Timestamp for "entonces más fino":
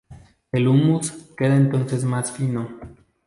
1.55-2.79